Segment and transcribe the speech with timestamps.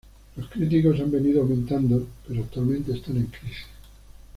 [0.35, 3.67] Los cítricos han venido aumentando pero actualmente están en crisis.